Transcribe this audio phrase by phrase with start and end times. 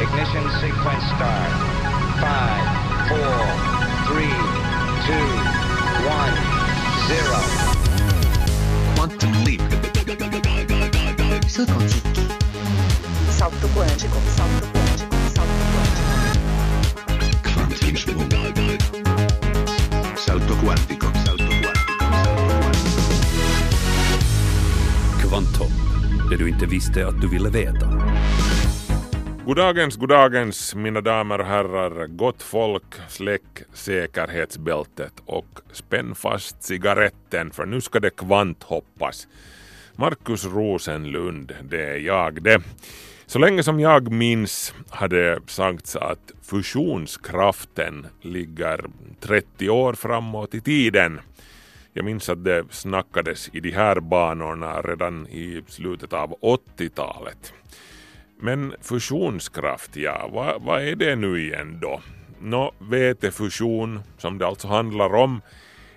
[0.00, 1.52] Ignition sequence start.
[2.18, 2.66] Five,
[3.08, 3.38] four,
[4.08, 4.36] three,
[5.06, 5.28] two,
[6.04, 6.34] one,
[7.06, 7.38] zero.
[8.96, 9.62] Quantum leap.
[13.30, 16.14] Salto quântico, salto quântico, salto quântico.
[17.54, 17.94] Quantum
[20.16, 20.56] Salto quantico.
[20.56, 21.06] Salto quantico.
[21.24, 21.84] Salto quantico.
[25.20, 25.72] Kvantum,
[26.30, 27.93] det du inte visste att du ville veta.
[29.46, 37.66] Goddagens, goddagens mina damer och herrar, gott folk, släck säkerhetsbältet och spänn fast cigaretten för
[37.66, 39.28] nu ska det kvanthoppas.
[39.96, 42.62] Markus Rosenlund, det är jag det.
[43.26, 48.84] Så länge som jag minns hade sagts att fusionskraften ligger
[49.20, 51.20] 30 år framåt i tiden.
[51.92, 57.52] Jag minns att det snackades i de här banorna redan i slutet av 80-talet.
[58.44, 62.00] Men fusionskraft, ja, vad, vad är det nu igen då?
[62.40, 65.40] Nå, vetefusion som det alltså handlar om,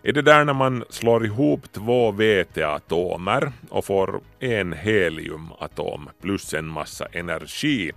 [0.04, 6.68] är det där när man slår ihop två veteatomer och får en heliumatom plus en
[6.68, 7.92] massa energi.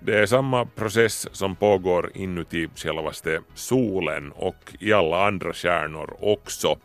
[0.00, 6.76] Det är samma process som pågår inuti självaste solen och i alla andra stjärnor också.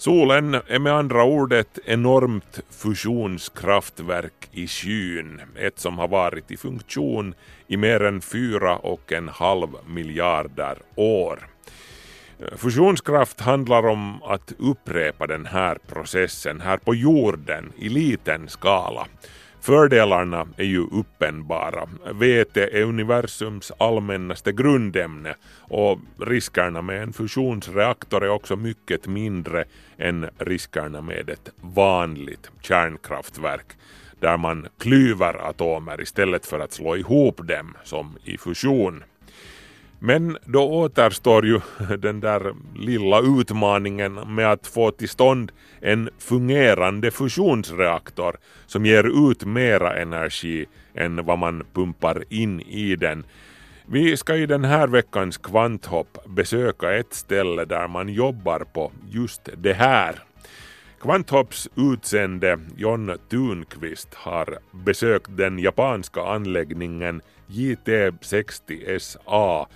[0.00, 6.56] Solen är med andra ord ett enormt fusionskraftverk i skyn, ett som har varit i
[6.56, 7.34] funktion
[7.66, 11.38] i mer än fyra och en halv miljarder år.
[12.56, 19.06] Fusionskraft handlar om att upprepa den här processen här på jorden i liten skala.
[19.60, 21.88] Fördelarna är ju uppenbara.
[22.14, 29.64] Vete är universums allmännaste grundämne och riskerna med en fusionsreaktor är också mycket mindre
[29.98, 33.66] än riskerna med ett vanligt kärnkraftverk
[34.20, 39.04] där man klyver atomer istället för att slå ihop dem som i fusion.
[40.02, 41.60] Men då återstår ju
[41.98, 48.36] den där lilla utmaningen med att få till stånd en fungerande fusionsreaktor
[48.66, 53.24] som ger ut mera energi än vad man pumpar in i den.
[53.86, 59.48] Vi ska i den här veckans kvanthopp besöka ett ställe där man jobbar på just
[59.56, 60.22] det här.
[61.00, 69.66] Kvanthopps utsände John Thunqvist har besökt den japanska anläggningen JT60SA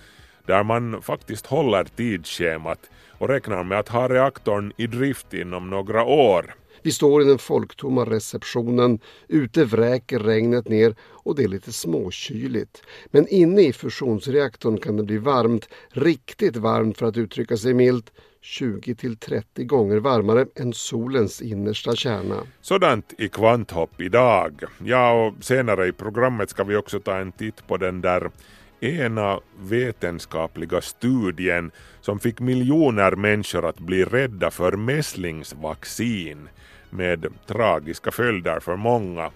[0.45, 6.03] där man faktiskt håller tidsschemat och räknar med att ha reaktorn i drift inom några
[6.03, 6.55] år.
[6.85, 12.83] Vi står i den folktomma receptionen, ute vräker regnet ner och det är lite småkyligt.
[13.05, 18.11] Men inne i fusionsreaktorn kan det bli varmt, riktigt varmt för att uttrycka sig milt,
[18.41, 22.35] 20 till 30 gånger varmare än solens innersta kärna.
[22.61, 24.63] Sådant i kvanthopp idag.
[24.83, 28.31] Ja, och senare i programmet ska vi också ta en titt på den där
[28.79, 31.71] ena vetenskapliga studien
[32.01, 36.49] som fick miljoner människor att bli rädda för mässlingsvaccin
[36.89, 39.31] med tragiska följder för många.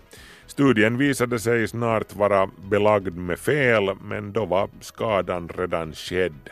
[0.48, 6.50] Studien visade sig snart vara belagd med fel men då var skadan redan skedd.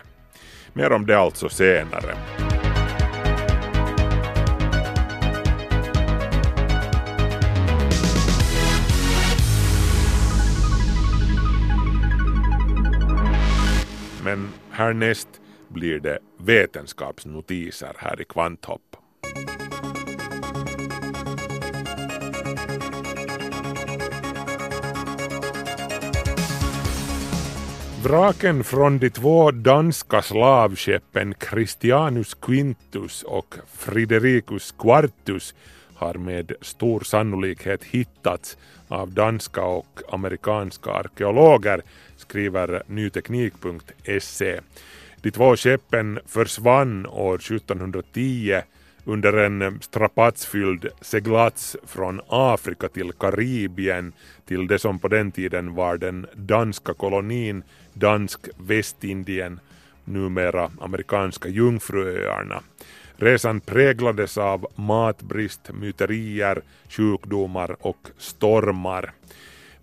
[0.74, 2.18] Mer om det alltså senare.
[14.78, 15.28] Härnäst
[15.68, 18.96] blir det vetenskapsnotiser här i Kvanthopp.
[28.04, 35.56] Vraken från de två danska slavskeppen Christianus Quintus och Fridericus Quartus
[35.96, 38.58] har med stor sannolikhet hittats
[38.88, 41.82] av danska och amerikanska arkeologer,
[42.28, 44.60] skriver nyteknik.se.
[45.22, 48.62] De två skeppen försvann år 1710
[49.06, 54.14] under en strapatsfylld seglats från Afrika till Karibien
[54.46, 57.64] till det som på den tiden var den danska kolonin
[57.94, 59.60] Dansk Västindien,
[60.06, 62.62] numera amerikanska Jungfruöarna.
[63.18, 69.14] Resan präglades av matbrist, myterier, sjukdomar och stormar.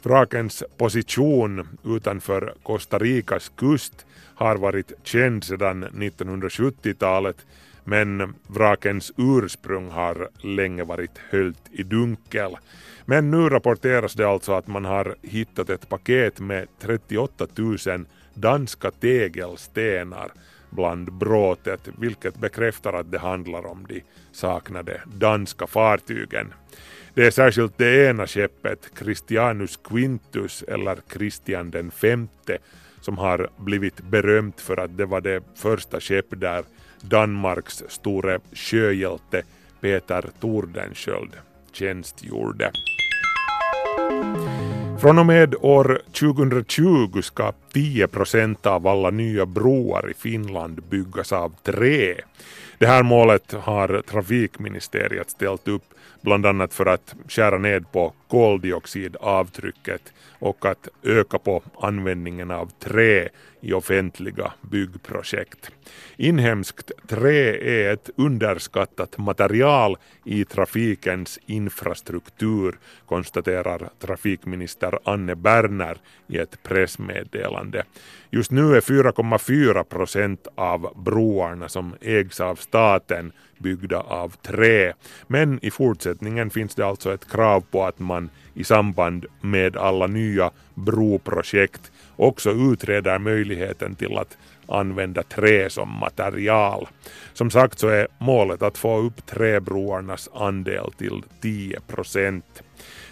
[0.04, 7.36] Vrakens position utanför Costa Ricas kust har varit känd sedan 1970-talet
[7.84, 12.56] men vrakens ursprung har länge varit höljt i dunkel.
[13.04, 18.90] Men nu rapporteras det alltså att man har hittat ett paket med 38 000 danska
[18.90, 20.32] tegelstenar
[20.70, 24.02] bland bråtet, vilket bekräftar att det handlar om de
[24.32, 26.52] saknade danska fartygen.
[27.14, 32.58] Det är särskilt det ena skeppet, Christianus Quintus eller Christian den femte,
[33.00, 36.64] som har blivit berömt för att det var det första skepp där
[37.00, 39.42] Danmarks store sjöhjälte
[39.80, 41.32] Peter Tordenskjöld
[41.72, 42.70] tjänstgjorde.
[45.00, 51.32] Från och med år 2020 ska 10 procent av alla nya broar i Finland byggas
[51.32, 52.14] av trä.
[52.78, 55.93] Det här målet har trafikministeriet ställt upp
[56.24, 63.28] bland annat för att skära ned på koldioxidavtrycket och att öka på användningen av trä
[63.60, 65.70] i offentliga byggprojekt.
[66.16, 76.62] Inhemskt trä är ett underskattat material i trafikens infrastruktur, konstaterar trafikminister Anne Berner i ett
[76.62, 77.84] pressmeddelande.
[78.30, 84.92] Just nu är 4,4 procent av broarna som ägs av staten byggda av trä,
[85.26, 88.23] men i fortsättningen finns det alltså ett krav på att man
[88.54, 94.36] i samband med alla nya broprojekt också utreder möjligheten till att
[94.68, 96.88] använda trä som material.
[97.32, 102.62] Som sagt så är målet att få upp träbroarnas andel till 10 procent.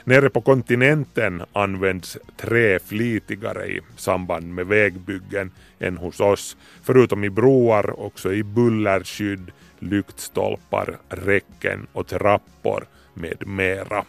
[0.05, 7.31] Nere på kontinenten används trä flitigare i samband med vägbyggen än hos oss, förutom i
[7.31, 14.05] broar också i bullerskydd, lyktstolpar, räcken och trappor med mera.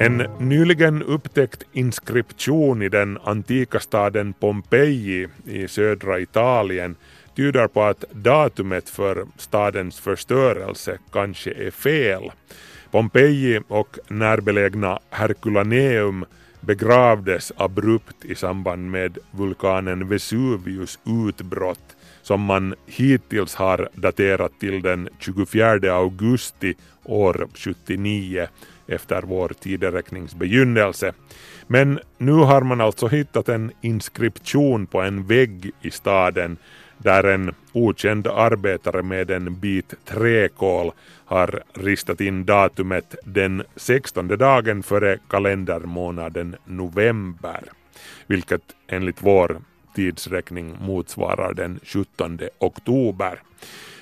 [0.00, 6.96] En nyligen upptäckt inskription i den antika staden Pompeji i södra Italien
[7.36, 12.30] tyder på att datumet för stadens förstörelse kanske är fel.
[12.90, 16.24] Pompeji och närbelägna Herculaneum
[16.60, 20.98] begravdes abrupt i samband med vulkanen Vesuvius
[21.28, 28.48] utbrott som man hittills har daterat till den 24 augusti år 79
[28.88, 31.12] efter vår tideräknings begynnelse.
[31.66, 36.56] Men nu har man alltså hittat en inskription på en vägg i staden
[36.98, 40.92] där en okänd arbetare med en bit träkol
[41.24, 47.62] har ristat in datumet den 16 dagen före kalendermånaden november,
[48.26, 49.60] vilket enligt vår
[49.94, 53.42] tidsräkning motsvarar den 17 oktober.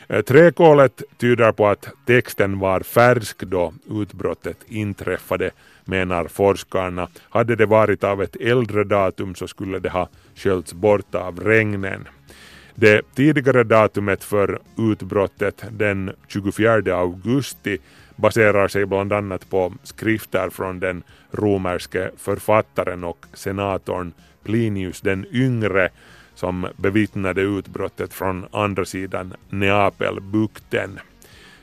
[0.08, 5.50] Eh, träkolet tyder på att texten var färsk då utbrottet inträffade,
[5.84, 7.08] menar forskarna.
[7.30, 12.08] Hade det varit av ett äldre datum så skulle det ha sköljts bort av regnen.
[12.74, 17.78] Det tidigare datumet för utbrottet, den 24 augusti,
[18.16, 24.12] baserar sig bland annat på skrifter från den romerske författaren och senatorn
[24.44, 25.90] Plinius den yngre
[26.34, 30.98] som bevittnade utbrottet från andra sidan Neapelbukten.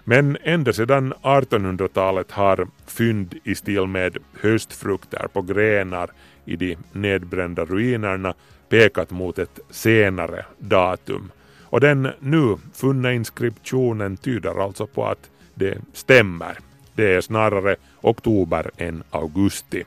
[0.04, 6.10] Men ända sedan 1800-talet har fynd i stil med höstfrukter på grenar
[6.46, 8.34] i de nedbrända ruinerna
[8.70, 11.32] pekat mot ett senare datum.
[11.64, 16.58] Och den nu funna inskriptionen tyder alltså på att det stämmer.
[16.96, 19.84] Det är snarare oktober än augusti.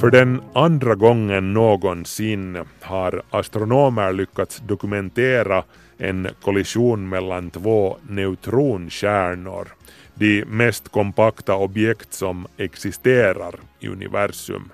[0.00, 5.64] För den andra gången någonsin har astronomer lyckats dokumentera
[5.98, 9.68] en kollision mellan två neutronkärnor,
[10.14, 14.72] de mest kompakta objekt som existerar i universum.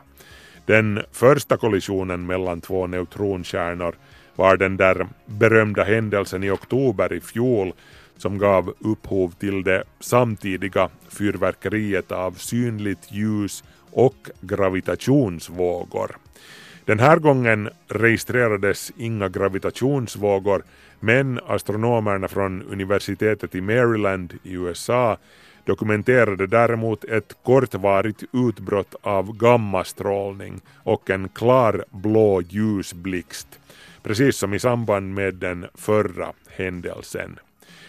[0.67, 3.95] Den första kollisionen mellan två neutronkärnor
[4.37, 7.73] var den där berömda händelsen i oktober i fjol
[8.17, 16.17] som gav upphov till det samtidiga fyrverkeriet av synligt ljus och gravitationsvågor.
[16.85, 20.63] Den här gången registrerades inga gravitationsvågor
[21.01, 25.17] men astronomerna från universitetet i Maryland i USA
[25.65, 33.61] dokumenterade däremot ett kortvarigt utbrott av gammastrålning och en klar blå ljusblixt,
[34.03, 37.39] precis som i samband med den förra händelsen.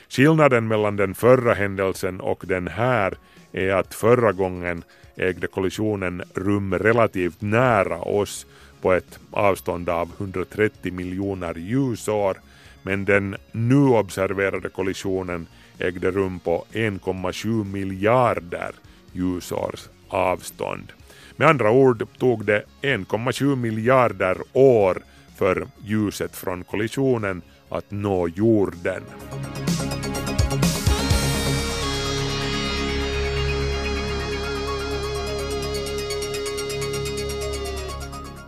[0.09, 3.17] Skillnaden mellan den förra händelsen och den här
[3.51, 4.83] är att förra gången
[5.15, 8.45] ägde kollisionen rum relativt nära oss
[8.81, 12.37] på ett avstånd av 130 miljoner ljusår
[12.81, 15.47] men den nu observerade kollisionen
[15.79, 18.71] ägde rum på 1,7 miljarder
[19.11, 20.91] ljusårs avstånd.
[21.35, 25.01] Med andra ord tog det 1,7 miljarder år
[25.35, 29.03] för ljuset från kollisionen att nå jorden.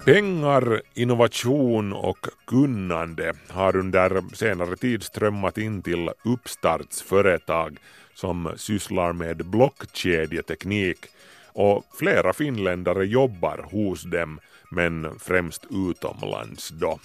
[0.07, 7.77] Pengar, innovation och kunnande har under senare tid strömmat in till uppstartsföretag
[8.13, 10.97] som sysslar med blockkedjeteknik
[11.53, 14.39] och flera finländare jobbar hos dem
[14.71, 16.99] men främst utomlands då.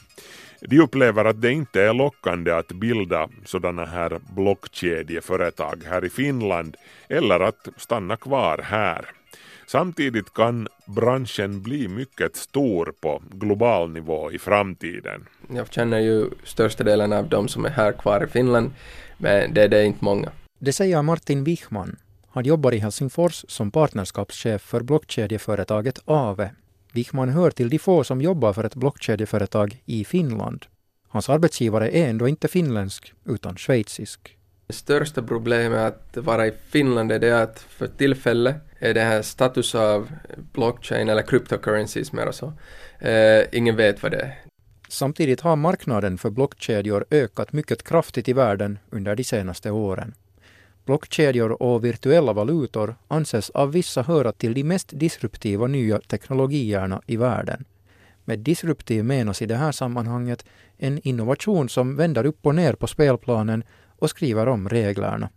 [0.60, 6.76] De upplever att det inte är lockande att bilda sådana här blockkedjeföretag här i Finland
[7.08, 9.21] eller att stanna kvar här.
[9.66, 15.26] Samtidigt kan branschen bli mycket stor på global nivå i framtiden.
[15.54, 18.70] Jag känner ju största delen av de som är här kvar i Finland,
[19.18, 20.30] men det, det är inte många.
[20.58, 21.96] Det säger Martin Wichman.
[22.28, 26.50] Han jobbar i Helsingfors som partnerskapschef för blockkedjeföretaget Aave.
[26.92, 30.66] Wichman hör till de få som jobbar för ett blockkedjeföretag i Finland.
[31.08, 34.36] Hans arbetsgivare är ändå inte finländsk, utan schweizisk.
[34.66, 39.22] Det största problemet att vara i Finland är det att för tillfället är det här
[39.22, 40.12] status av
[40.52, 42.52] blockchain eller cryptocurrencies mer och så.
[42.98, 44.38] Eh, ingen vet vad det är.
[44.88, 50.14] Samtidigt har marknaden för blockkedjor ökat mycket kraftigt i världen under de senaste åren.
[50.84, 57.16] Blockkedjor och virtuella valutor anses av vissa höra till de mest disruptiva nya teknologierna i
[57.16, 57.64] världen.
[58.24, 60.44] Med disruptiv menas i det här sammanhanget
[60.78, 63.64] en innovation som vänder upp och ner på spelplanen
[64.02, 65.28] och skriver om reglerna.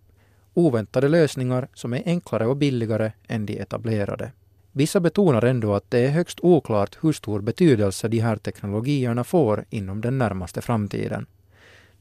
[0.54, 4.32] Oväntade lösningar som är enklare och billigare än de etablerade.
[4.72, 9.66] Vissa betonar ändå att det är högst oklart hur stor betydelse de här teknologierna får
[9.70, 11.26] inom den närmaste framtiden.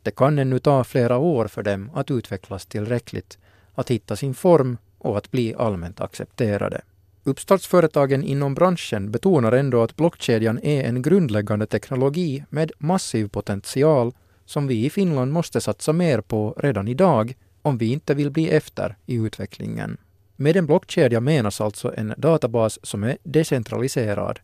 [0.02, 3.38] Det kan ännu ta flera år för dem att utvecklas tillräckligt,
[3.74, 6.80] att hitta sin form och att bli allmänt accepterade.
[7.24, 14.12] Uppstartsföretagen inom branschen betonar ändå att blockkedjan är en grundläggande teknologi med massiv potential
[14.46, 18.50] som vi i Finland måste satsa mer på redan idag om vi inte vill bli
[18.50, 19.96] efter i utvecklingen.
[20.36, 24.40] Med en blockkedja menas alltså en databas som är decentraliserad.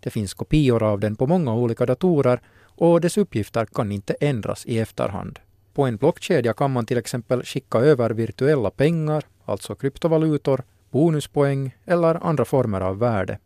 [0.00, 2.40] Det finns kopior av den på många olika datorer
[2.76, 5.38] och dess uppgifter kan inte ändras i efterhand.
[5.74, 12.26] På en blockkedja kan man till exempel skicka över virtuella pengar, alltså kryptovalutor, bonuspoäng eller
[12.26, 13.38] andra former av värde.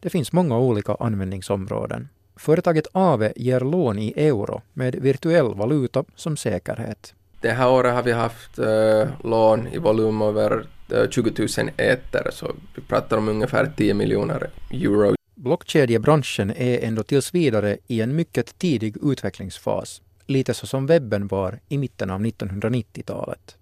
[0.00, 2.08] Det finns många olika användningsområden.
[2.38, 7.14] Företaget Aave ger lån i euro med virtuell valuta som säkerhet.
[7.40, 12.30] Det här året har vi haft uh, lån i volym över uh, 20 000 eter,
[12.32, 15.14] så vi pratar om ungefär 10 miljoner euro.
[15.34, 21.58] Blockkedjebranschen är ändå tills vidare i en mycket tidig utvecklingsfas, lite så som webben var
[21.68, 23.56] i mitten av 1990-talet.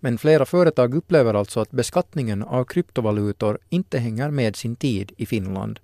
[0.00, 5.26] Men flera företag upplever alltså att beskattningen av kryptovalutor inte hänger med sin tid i
[5.26, 5.80] Finland.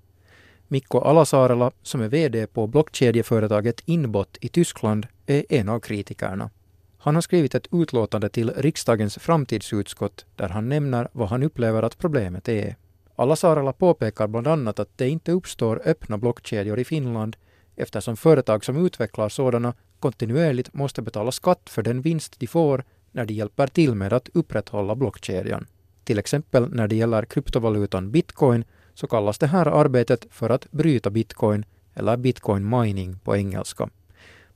[0.73, 6.50] Mikko Alasaarela, som är VD på blockkedjeföretaget Inbot i Tyskland, är en av kritikerna.
[6.99, 11.99] Han har skrivit ett utlåtande till riksdagens framtidsutskott där han nämner vad han upplever att
[11.99, 12.77] problemet är.
[13.17, 17.37] Alasaarela påpekar bland annat att det inte uppstår öppna blockkedjor i Finland
[17.77, 23.27] eftersom företag som utvecklar sådana kontinuerligt måste betala skatt för den vinst de får när
[23.27, 25.67] de hjälper till med att upprätthålla blockkedjan.
[26.05, 31.11] Till exempel när det gäller kryptovalutan bitcoin så kallas det här arbetet för att bryta
[31.11, 33.89] bitcoin eller bitcoin mining på engelska.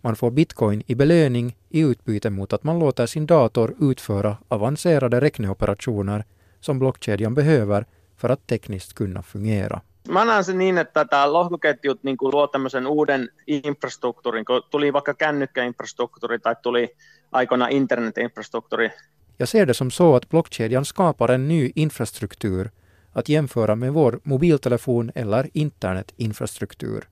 [0.00, 5.21] Man får bitcoin i belöning i utbyte mot att man låter sin dator utföra avancerade
[5.21, 6.25] räkneoperationer
[6.61, 7.87] som blockkedjan behöver
[8.17, 9.81] för att tekniskt kunna fungera.
[10.09, 14.93] Mä näen sen niin, että tämä lohkoketjut niin kuin luo tämmöisen uuden infrastruktuurin, kun tuli
[14.93, 16.97] vaikka kännykkäinfrastruktuuri tai tuli
[17.33, 18.91] aikoina internetinfrastruktuuri.
[19.38, 22.71] Jag ser det som så att blockkedjan skapar en ny infrastruktur
[23.14, 27.09] att jämföra med vår mobiltelefon eller internetinfrastruktur.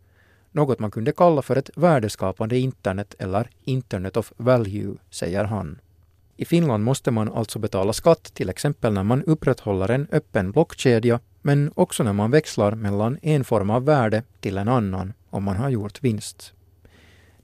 [0.50, 5.78] Något man kunde kalla för ett värdeskapande internet eller Internet of Value, säger han.
[6.36, 11.20] I Finland måste man alltså betala skatt till exempel när man upprätthåller en öppen blockkedja,
[11.42, 15.56] men också när man växlar mellan en form av värde till en annan om man
[15.56, 16.52] har gjort vinst.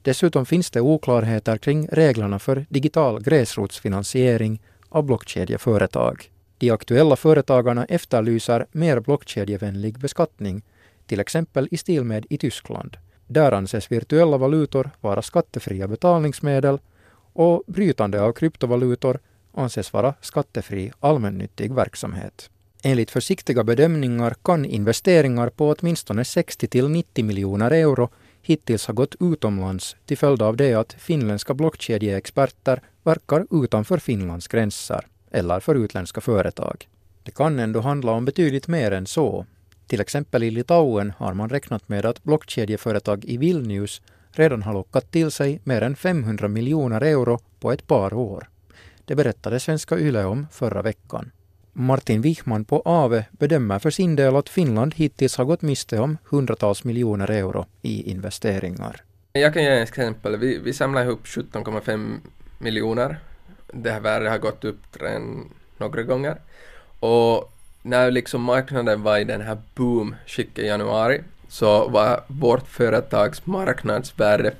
[0.01, 6.31] Dessutom finns det oklarheter kring reglerna för digital gräsrotsfinansiering av blockkedjeföretag.
[6.59, 10.61] De aktuella företagarna efterlyser mer blockkedjevänlig beskattning,
[11.07, 12.97] till exempel i stil med i Tyskland.
[13.27, 16.79] Där anses virtuella valutor vara skattefria betalningsmedel
[17.33, 19.19] och brytande av kryptovalutor
[19.53, 22.49] anses vara skattefri allmännyttig verksamhet.
[22.83, 28.09] Enligt försiktiga bedömningar kan investeringar på åtminstone 60 till 90 miljoner euro
[28.41, 35.05] hittills ha gått utomlands till följd av det att finländska blockkedjeexperter verkar utanför Finlands gränser
[35.31, 36.87] eller för utländska företag.
[37.23, 39.45] Det kan ändå handla om betydligt mer än så.
[39.87, 45.11] Till exempel i Litauen har man räknat med att blockkedjeföretag i Vilnius redan har lockat
[45.11, 48.49] till sig mer än 500 miljoner euro på ett par år.
[49.05, 51.31] Det berättade Svenska Yle om förra veckan.
[51.73, 56.17] Martin Wichman på AVE bedömer för sin del att Finland hittills har gått miste om
[56.25, 59.03] hundratals miljoner euro i investeringar.
[59.33, 60.37] Jag kan ge ett exempel.
[60.37, 62.17] Vi, vi samlade ihop 17,5
[62.59, 63.19] miljoner
[63.73, 64.97] det här värdet har gått upp
[65.77, 66.37] några gånger.
[66.99, 73.45] Och när liksom marknaden var i den här boom-skicket i januari så var vårt företags
[73.45, 74.53] marknadsvärde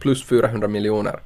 [0.00, 1.20] plus 400 miljoner.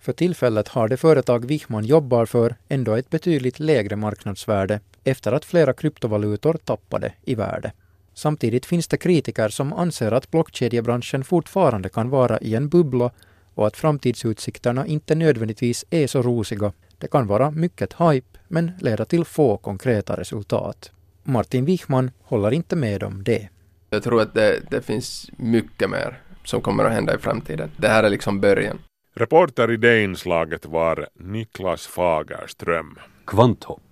[0.00, 5.44] För tillfället har det företag Wichman jobbar för ändå ett betydligt lägre marknadsvärde efter att
[5.44, 7.72] flera kryptovalutor tappade i värde.
[8.14, 13.10] Samtidigt finns det kritiker som anser att blockkedjebranschen fortfarande kan vara i en bubbla
[13.56, 16.72] och att framtidsutsikterna inte nödvändigtvis är så rosiga.
[16.98, 20.90] Det kan vara mycket hype men leda till få konkreta resultat.
[21.22, 23.48] Martin Wichman håller inte med om det.
[23.90, 27.70] Jag tror att det, det finns mycket mer som kommer att hända i framtiden.
[27.76, 28.78] Det här är liksom början.
[29.14, 32.98] Reporter i det inslaget var Niklas Fagerström.
[33.26, 33.82] Kvanthopp.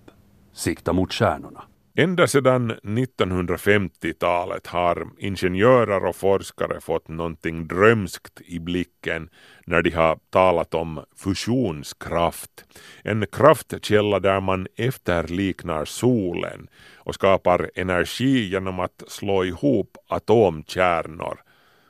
[0.53, 1.63] Sikta mot stjärnorna.
[1.97, 9.29] Ända sedan 1950-talet har ingenjörer och forskare fått någonting drömskt i blicken
[9.65, 12.65] när de har talat om fusionskraft.
[13.03, 21.39] En kraftkälla där man efterliknar solen och skapar energi genom att slå ihop atomkärnor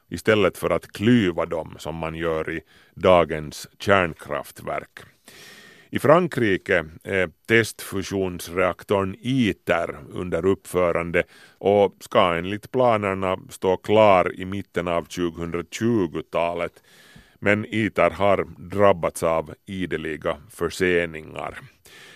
[0.09, 2.61] istället för att klyva dem som man gör i
[2.95, 4.99] dagens kärnkraftverk.
[5.95, 11.23] I Frankrike är testfusionsreaktorn ITER under uppförande
[11.57, 16.83] och ska enligt planerna stå klar i mitten av 2020-talet.
[17.39, 21.59] Men ITER har drabbats av ideliga förseningar.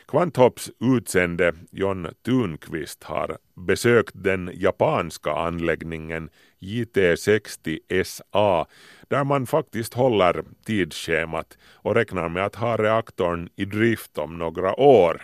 [0.08, 6.30] Kvanthopps utsände John Thunqvist har besökt den japanska anläggningen
[6.60, 8.66] JT60SA
[9.08, 14.80] där man faktiskt håller tidsschemat och räknar med att ha reaktorn i drift om några
[14.80, 15.22] år.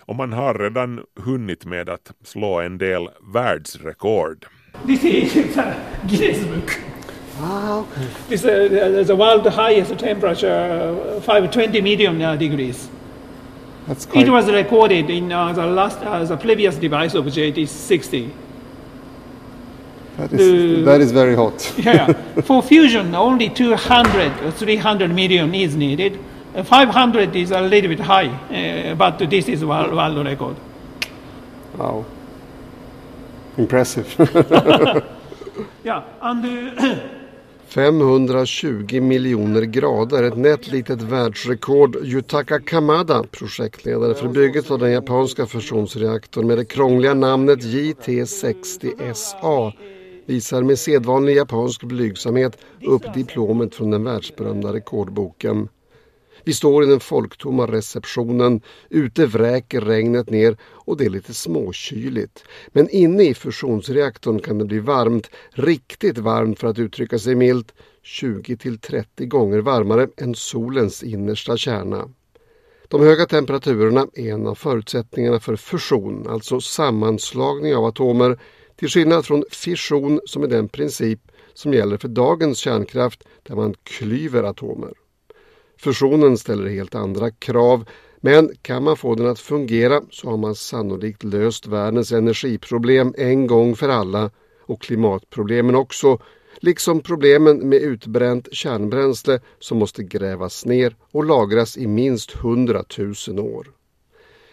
[0.00, 4.46] Och man har redan hunnit med att slå en del världsrekord.
[4.86, 5.32] This is
[6.08, 6.70] Guinness Book.
[7.40, 7.86] Wow.
[8.28, 12.90] This is the world highest temperature, uh, 520 million degrees.
[13.86, 18.30] That's It was recorded in uh, the last, uh, the previous device of JT60.
[20.16, 21.72] That, the- that is very hot.
[21.84, 26.18] Yeah, for fusion, only 200 or 300 million is needed.
[26.54, 30.56] Uh, 500 is a little bit high, uh, but this is world, world record.
[31.78, 32.04] Wow.
[33.56, 34.06] Impressive.
[35.84, 36.70] Yeah, and uh,
[37.68, 41.96] 520 miljoner grader, ett nätt litet världsrekord.
[42.04, 49.72] Yutaka Kamada, projektledare för bygget av den japanska fusionsreaktorn med det krångliga namnet JT60SA,
[50.26, 55.68] visar med sedvanlig japansk blygsamhet upp diplomet från den världsberömda rekordboken.
[56.44, 62.44] Vi står i den folktomma receptionen, ute vräker regnet ner och det är lite småkyligt.
[62.68, 67.74] Men inne i fusionsreaktorn kan det bli varmt, riktigt varmt för att uttrycka sig milt,
[68.02, 72.08] 20 till 30 gånger varmare än solens innersta kärna.
[72.88, 78.38] De höga temperaturerna är en av förutsättningarna för fusion, alltså sammanslagning av atomer,
[78.82, 81.20] till skillnad från fission som är den princip
[81.54, 84.92] som gäller för dagens kärnkraft där man klyver atomer.
[85.78, 87.88] Fusionen ställer helt andra krav,
[88.20, 93.46] men kan man få den att fungera så har man sannolikt löst världens energiproblem en
[93.46, 96.18] gång för alla och klimatproblemen också,
[96.60, 102.84] liksom problemen med utbränt kärnbränsle som måste grävas ner och lagras i minst 100
[103.28, 103.81] 000 år.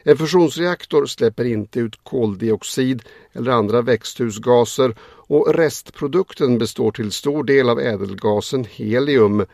[0.03, 3.01] En fusionsreaktor släpper inte ut koldioxid
[3.33, 4.95] eller andra växthusgaser
[5.27, 9.45] och restprodukten består till stor del av ädelgasen helium.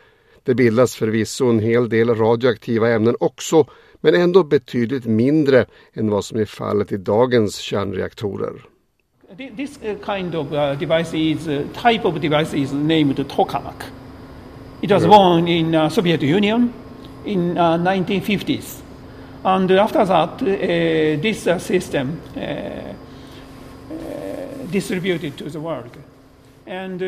[0.42, 3.66] Det bildas förvisso en hel del radioaktiva ämnen också
[4.00, 8.66] men ändå betydligt mindre än vad som är fallet i dagens kärnreaktorer.
[9.36, 13.84] thi- this uh, kind of uh, device is uh, type of device is named tokamak.
[14.82, 16.72] It was born in Soviet Union
[17.24, 18.82] in uh, 1950s,
[19.46, 22.40] and after that, uh, this uh, system uh,
[24.70, 25.96] distributed to the world.
[26.66, 27.00] And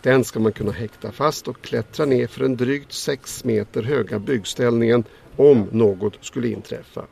[0.01, 4.19] Den ska man kunna häkta fast och klättra ner för den drygt 6 meter höga
[4.19, 5.03] byggställningen
[5.35, 7.05] om något skulle inträffa.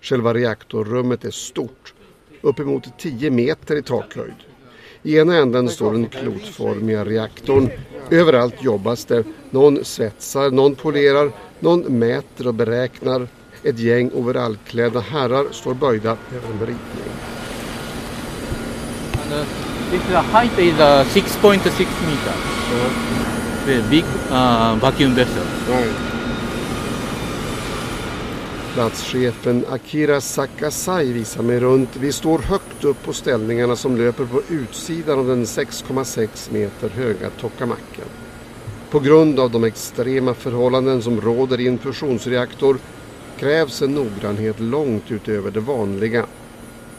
[0.00, 1.94] Själva reaktorrummet är stort,
[2.40, 4.34] uppemot 10 meter i takhöjd.
[5.07, 7.69] I ena änden står den klotformiga reaktorn.
[8.09, 9.23] Överallt jobbas det.
[9.49, 13.27] Någon svetsar, någon polerar, någon mäter och beräknar.
[13.63, 16.77] Ett gäng overallklädda herrar står böjda över en ritning.
[19.91, 21.63] This uh, height is uh, 6.6
[22.05, 22.41] meters.
[22.69, 22.89] So
[23.65, 26.16] the big uh, vacuum vessel.
[28.77, 31.95] Platschefen Akira Sakasai visar mig runt.
[31.95, 37.29] Vi står högt upp på ställningarna som löper på utsidan av den 6,6 meter höga
[37.29, 38.05] tokamackan.
[38.89, 42.77] På grund av de extrema förhållanden som råder i en fusionsreaktor
[43.37, 46.25] krävs en noggrannhet långt utöver det vanliga.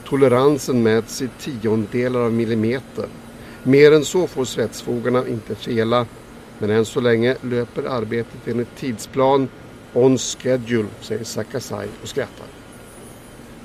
[0.04, 3.06] Toleransen mäts i tiondelar av millimeter.
[3.62, 6.06] Mer än så får svetsfogarna inte fela.
[6.58, 9.48] Men än så länge löper arbetet enligt tidsplan
[9.98, 12.46] On schedule, säger Sakasai och skrattar.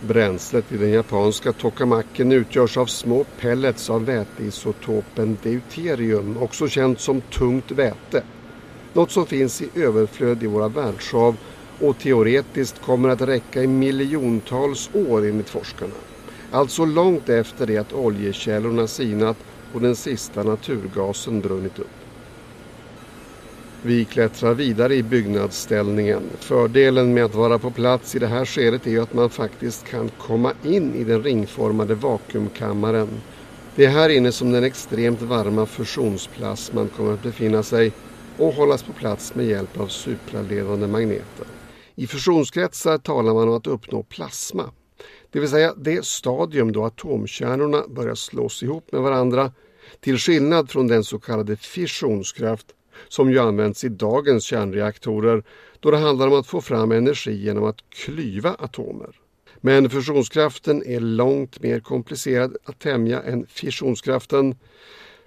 [0.08, 7.22] Bränslet i den japanska tokamaken utgörs av små pellets av väteisotopen deuterium, också känt som
[7.22, 8.24] tungt väte.
[8.94, 11.38] Något som finns i överflöd i våra världshav
[11.80, 15.94] och teoretiskt kommer att räcka i miljontals år enligt forskarna.
[16.52, 19.38] Alltså långt efter det att oljekällorna sinat
[19.74, 22.03] och den sista naturgasen brunnit upp.
[23.86, 26.22] Vi klättrar vidare i byggnadsställningen.
[26.40, 29.86] Fördelen med att vara på plats i det här skedet är ju att man faktiskt
[29.86, 33.08] kan komma in i den ringformade vakuumkammaren.
[33.76, 37.92] Det är här inne som den extremt varma fusionsplasman kommer att befinna sig
[38.38, 41.48] och hållas på plats med hjälp av supraledande magneter.
[41.96, 44.72] I fusionskretsar talar man om att uppnå plasma.
[45.32, 49.52] Det vill säga det stadium då atomkärnorna börjar slås ihop med varandra
[50.00, 52.68] till skillnad från den så kallade fissionskraft
[53.08, 55.44] som ju används i dagens kärnreaktorer
[55.80, 59.10] då det handlar om att få fram energi genom att klyva atomer.
[59.62, 64.56] Men fusionskraften är långt mer komplicerad att tämja än fissionskraften.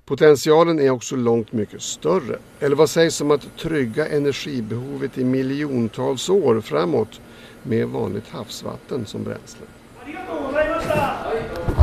[0.05, 2.39] Potentialen är också långt mycket större.
[2.61, 7.21] Eller vad sägs om att trygga energibehovet i miljontals år framåt
[7.63, 9.67] med vanligt havsvatten som bränsle?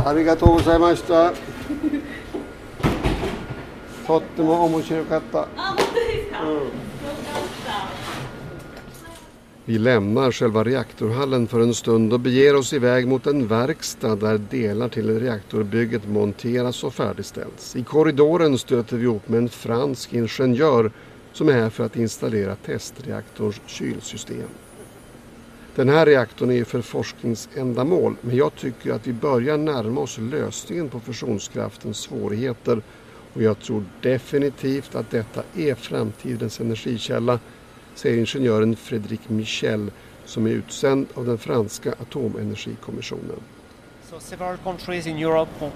[0.04, 1.30] Arigatou gozaimashita.
[4.07, 5.47] とっても面白かった。
[9.69, 14.89] Vi lämnar själva reaktorhallen för en stund och beger oss iväg mot en verkstad där delar
[14.89, 17.75] till reaktorbygget monteras och färdigställs.
[17.75, 20.91] I korridoren stöter vi upp med en fransk ingenjör
[21.33, 24.49] som är här för att installera testreaktorns kylsystem.
[25.75, 30.89] Den här reaktorn är för forskningsändamål men jag tycker att vi börjar närma oss lösningen
[30.89, 32.81] på fusionskraftens svårigheter
[33.34, 37.38] och jag tror definitivt att detta är framtidens energikälla,
[37.94, 39.90] säger ingenjören Frédéric Michel
[40.24, 43.40] som är utsänd av den franska atomenergikommissionen.
[44.10, 45.70] So several countries in Europe co-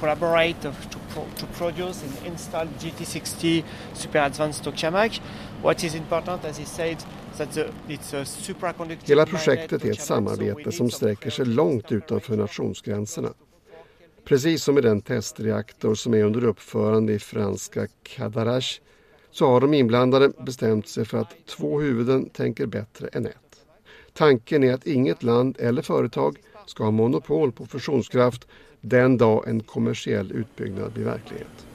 [0.00, 0.72] collaborate to,
[1.14, 5.22] pro- to produce and install GT60 super advanced tokamak.
[5.62, 6.96] What is important, as he said,
[9.04, 13.28] Hela projektet är ett samarbete som sträcker sig långt utanför nationsgränserna.
[14.30, 18.80] Precis som i den testreaktor som är under uppförande i franska Cadarache
[19.30, 23.64] så har de inblandade bestämt sig för att två huvuden tänker bättre än ett.
[24.12, 28.46] Tanken är att inget land eller företag ska ha monopol på fusionskraft
[28.80, 31.66] den dag en kommersiell utbyggnad blir verklighet.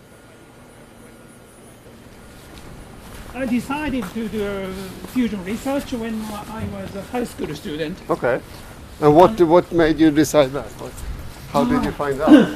[3.35, 4.73] I decided to do
[5.07, 8.09] fusion research when I was a high school student.
[8.09, 8.39] Okay.
[9.01, 11.14] And what, what made you decide that?
[11.55, 12.49] How did you find out?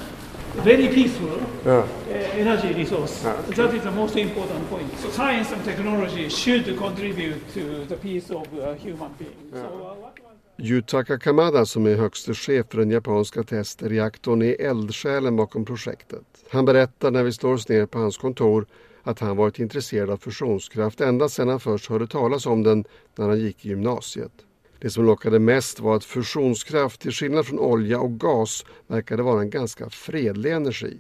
[0.64, 1.78] Very peaceful Yeah.
[1.78, 3.24] uh, energy resource.
[3.26, 3.56] Ah, okay.
[3.56, 4.90] That is the most important point.
[5.00, 9.54] So science and technology should contribute to the peace of uh, human beings.
[9.54, 15.66] So, uh, Yutaka Kamada som är högste chef för den japanska testreaktorn är eldsjälen bakom
[15.66, 16.26] projektet.
[16.52, 18.66] Han berättar när vi slår oss ner på hans kontor
[19.04, 22.86] att han varit intresserad av fusionskraft ända sedan han först hörde talas om den
[23.16, 24.32] när han gick i gymnasiet.
[24.80, 29.42] Det som lockade mest var att fusionskraft till skillnad från olja och gas verkade vara
[29.42, 30.98] en ganska fredlig energi.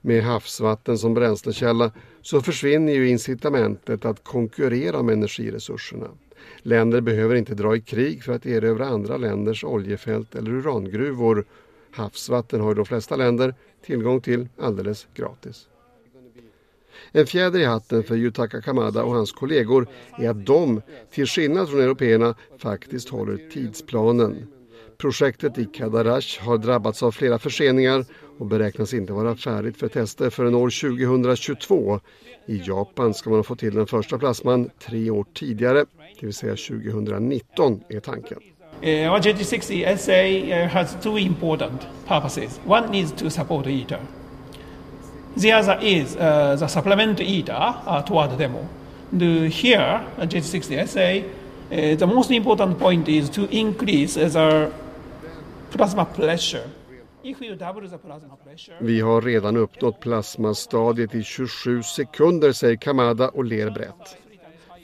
[0.00, 1.92] Med havsvatten som bränslekälla
[2.22, 6.08] så försvinner ju incitamentet att konkurrera om energiresurserna.
[6.62, 11.44] Länder behöver inte dra i krig för att erövra andra länders oljefält eller urangruvor.
[11.90, 13.54] Havsvatten har ju de flesta länder
[13.86, 15.68] tillgång till alldeles gratis.
[17.12, 19.86] En fjäder i hatten för Yutaka Kamada och hans kollegor
[20.18, 24.46] är att de, till skillnad från européerna, faktiskt håller tidsplanen.
[24.98, 28.04] Projektet i Kadarash har drabbats av flera förseningar
[28.38, 32.00] och beräknas inte vara färdigt för tester förrän år 2022.
[32.46, 35.84] I Japan ska man få till den första plasman tre år tidigare,
[36.20, 38.38] det vill säga 2019 är tanken.
[38.82, 42.60] Eh, uh, our JT60 SA uh, eh, has two important purposes.
[42.66, 44.21] One is to support ITER.
[45.36, 48.68] The other is uh, the supplement ITER uh, uh toward demo.
[49.12, 51.24] The here, uh, JT60 essay,
[51.70, 54.70] uh, the most important point is to increase the
[55.72, 56.68] the plasma pressure,
[58.80, 64.16] Vi har redan uppnått plasmastadiet i 27 sekunder, säger Kamada och ler brett.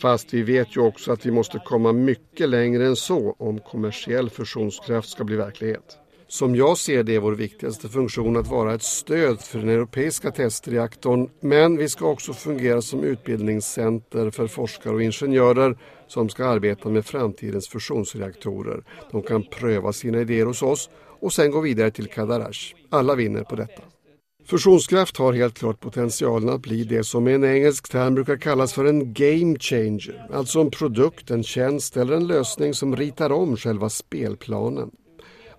[0.03, 4.31] Fast vi vet ju också att vi måste komma mycket längre än så om kommersiell
[4.31, 5.99] fusionskraft ska bli verklighet.
[6.31, 10.31] Som jag ser det är vår viktigaste funktion att vara ett stöd för den europeiska
[10.31, 16.89] testreaktorn men vi ska också fungera som utbildningscenter för forskare och ingenjörer som ska arbeta
[16.89, 18.85] med framtidens fusionsreaktorer.
[19.11, 22.75] De kan pröva sina idéer hos oss och sen gå vidare till Kadarash.
[22.91, 23.83] Alla vinner på detta.
[24.47, 28.73] Fusionskraft har helt klart potentialen att bli det som med en engelsk term brukar kallas
[28.73, 30.27] för en game changer.
[30.33, 34.91] Alltså en produkt, en tjänst eller en lösning som ritar om själva spelplanen.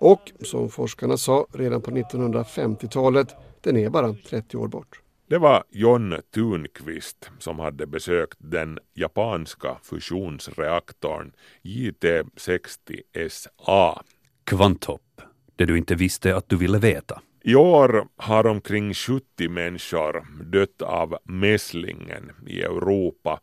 [0.00, 5.00] Och som forskarna sa redan på 1950-talet, den är bara 30 år bort.
[5.28, 11.32] Det var John Thunqvist som hade besökt den japanska fusionsreaktorn
[11.62, 14.02] JT60SA.
[14.44, 15.22] Kvanthopp.
[15.56, 17.20] Det du inte visste att du ville veta.
[17.44, 23.40] I år har omkring 70 människor dött av mässlingen i Europa.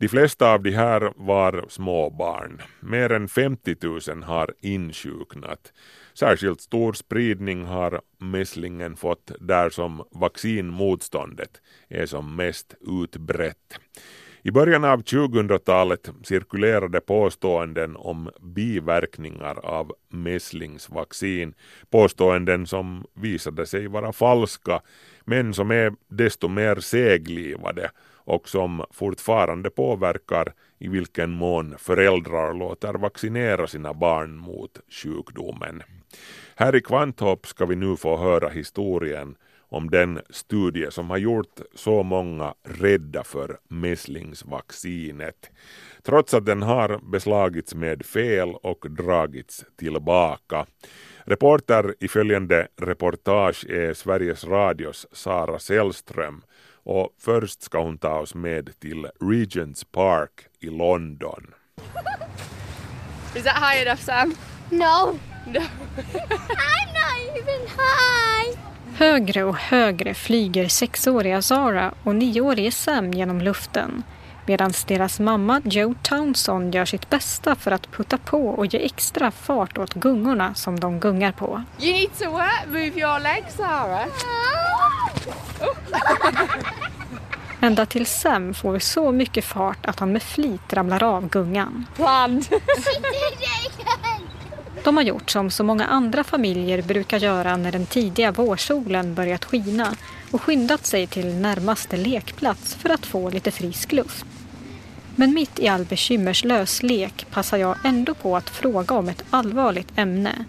[0.00, 2.62] De flesta av de här var småbarn.
[2.80, 3.76] Mer än 50
[4.10, 5.72] 000 har insjuknat.
[6.14, 11.50] Särskilt stor spridning har mässlingen fått där som vaccinmotståndet
[11.88, 13.78] är som mest utbrett.
[14.42, 21.54] I början av 2000-talet cirkulerade påståenden om biverkningar av mässlingsvaccin,
[21.90, 24.80] påståenden som visade sig vara falska
[25.24, 27.90] men som är desto mer seglivade
[28.28, 35.82] och som fortfarande påverkar i vilken mån föräldrar låter vaccinera sina barn mot sjukdomen.
[36.56, 39.36] Här i Kvanthopp ska vi nu få höra historien
[39.68, 45.50] om den studie som har gjort så många rädda för mässlingsvaccinet.
[46.02, 50.66] Trots att den har beslagits med fel och dragits tillbaka.
[51.24, 56.42] Reporter i följande reportage är Sveriges Radios Sara Sällström
[56.88, 61.54] och först ska hon ta oss med till Regents Park i London.
[63.36, 64.34] Is that high enough, Sam?
[64.70, 65.18] No.
[65.46, 65.60] No.
[65.60, 68.58] I'm not even high.
[68.94, 74.02] Högre och högre flyger sexåriga Zara och nioårige Sam genom luften
[74.48, 79.30] medan deras mamma Joe Townsend gör sitt bästa för att putta på och ge extra
[79.30, 81.62] fart åt gungorna som de gungar på.
[81.80, 82.66] You need to what?
[82.66, 84.06] Move your legs, Sarah.
[87.60, 91.86] Ända till Sam får så mycket fart att han med flit ramlar av gungan.
[94.84, 99.44] De har gjort som så många andra familjer brukar göra när den tidiga vårsolen börjat
[99.44, 99.94] skina
[100.30, 104.37] och skyndat sig till närmaste lekplats för att få lite frisk luft.
[105.20, 109.92] Men mitt i all bekymmerslös lek passar jag ändå på att fråga om ett allvarligt
[109.96, 110.44] ämne.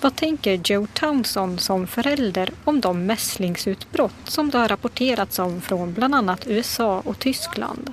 [0.00, 5.92] Vad tänker Joe Townsend som förälder om de mässlingsutbrott som det har rapporterats om från
[5.92, 7.92] bland annat USA och Tyskland?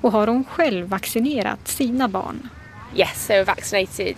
[0.00, 2.48] Och har hon själv vaccinerat sina barn?
[2.96, 4.16] Yes, they were vaccinated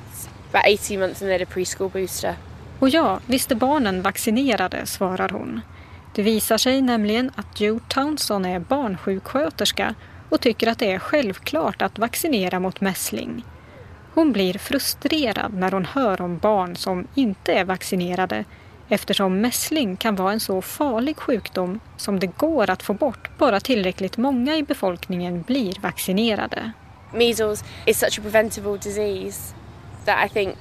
[0.52, 2.34] about 18 months and they had a preschool booster.
[2.78, 5.60] Och ja, visst är barnen vaccinerade, svarar hon.
[6.14, 9.94] Det visar sig nämligen att Joe Townsend är barnsjuksköterska
[10.32, 13.44] och tycker att det är självklart att vaccinera mot mässling.
[14.14, 18.44] Hon blir frustrerad när hon hör om barn som inte är vaccinerade
[18.88, 23.60] eftersom mässling kan vara en så farlig sjukdom som det går att få bort bara
[23.60, 26.72] tillräckligt många i befolkningen blir vaccinerade.
[27.14, 29.54] Measles is such a preventable disease
[30.04, 30.56] that I think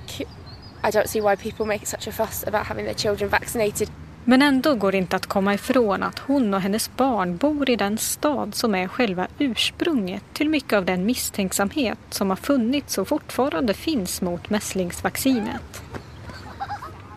[0.84, 3.89] I don't see why people make such a fuss about having their children vaccinated.
[4.25, 7.75] Men ändå går det inte att komma ifrån att hon och hennes barn bor i
[7.75, 13.07] den stad som är själva ursprunget till mycket av den misstänksamhet som har funnits och
[13.07, 15.81] fortfarande finns mot mässlingsvaccinet.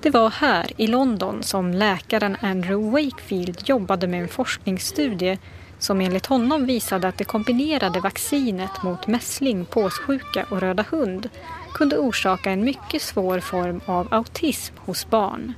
[0.02, 5.38] Det var här i London som läkaren Andrew Wakefield jobbade med en forskningsstudie
[5.78, 11.28] som enligt honom visade att det kombinerade vaccinet mot mässling, påssjuka och röda hund
[11.74, 15.54] kunde orsaka en mycket svår form av autism hos barn.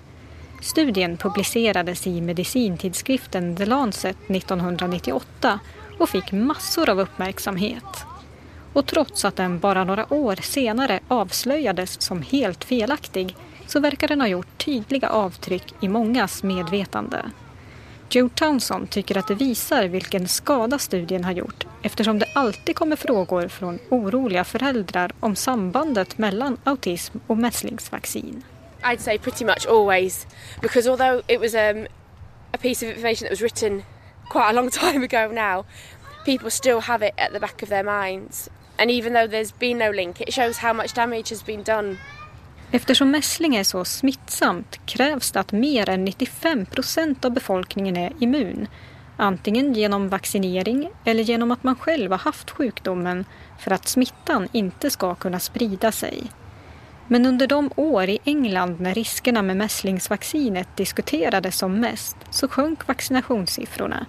[0.67, 5.61] Studien publicerades i medicintidskriften The Lancet 1998
[5.99, 8.05] och fick massor av uppmärksamhet.
[8.73, 14.21] Och trots att den bara några år senare avslöjades som helt felaktig så verkar den
[14.21, 17.23] ha gjort tydliga avtryck i mångas medvetande.
[18.11, 22.97] Joe Townsend tycker att det visar vilken skada studien har gjort eftersom det alltid kommer
[22.97, 28.43] frågor från oroliga föräldrar om sambandet mellan autism och mässlingsvaccin.
[28.87, 30.27] I'd say pretty much always,
[30.61, 31.89] because although it was um,
[32.55, 33.83] a piece of information that was written
[34.29, 35.65] quite a long time ago now,
[36.25, 38.49] people still have it at the back of their minds.
[38.79, 41.97] And even though there's been no link, it shows how much damage has been done.
[42.71, 48.13] Eftersom mässling är så smittsamt krävs det att mer än 95 procent av befolkningen är
[48.21, 48.67] immun.
[49.17, 53.25] Antingen genom vaccinering eller genom att man själv har haft sjukdomen
[53.59, 56.31] för att smittan inte ska kunna sprida sig.
[57.09, 62.87] Men under de år i England när riskerna med mässlingsvaccinet diskuterades som mest så sjönk
[62.89, 64.07] vaccinationssiffrorna.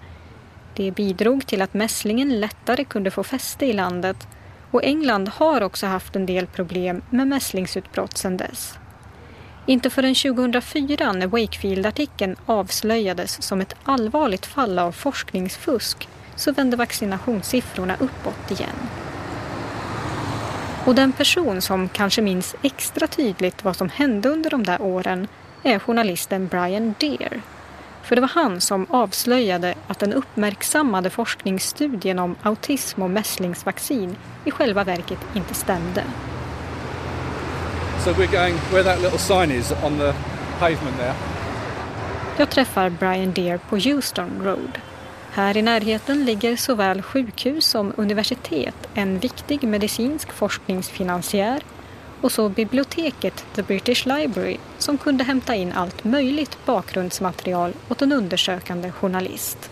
[0.75, 4.27] Det bidrog till att mässlingen lättare kunde få fäste i landet
[4.71, 8.77] och England har också haft en del problem med mässlingsutbrott sedan dess.
[9.65, 17.95] Inte förrän 2004 när Wakefield-artikeln avslöjades som ett allvarligt fall av forskningsfusk så vände vaccinationssiffrorna
[17.99, 18.75] uppåt igen.
[20.88, 25.28] Och den person som kanske minns extra tydligt vad som hände under de där åren
[25.63, 27.41] är journalisten Brian Deer.
[28.04, 34.52] För det var han som avslöjade att den uppmärksammade forskningsstudien om autism och mässlingsvaccin i
[34.52, 36.04] själva verket inte stämde.
[38.04, 40.13] So we're going where that little sign is on the
[40.60, 41.13] pavement there.
[42.38, 44.80] Jag träffar Brian Deer på Houston Road.
[45.38, 51.63] Här i närheten ligger såväl sjukhus som universitet, en viktig medicinsk forskningsfinansiär
[52.21, 58.12] och så biblioteket The British Library som kunde hämta in allt möjligt bakgrundsmaterial åt en
[58.12, 59.69] undersökande journalist.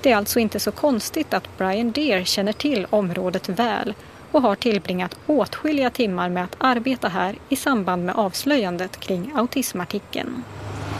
[0.00, 3.94] Det är alltså inte så konstigt att Brian Deer känner till området väl
[4.32, 10.44] och har tillbringat åtskilliga timmar med att arbeta här i samband med avslöjandet kring autismartikeln.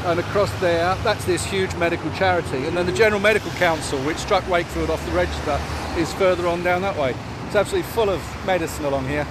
[0.05, 2.66] And across there, that's this huge medical charity.
[2.66, 5.59] And then the General Medical Council, which struck Wakefield off the register,
[5.97, 7.14] is further on down that way.
[7.47, 9.25] It's absolutely full of medicine along here.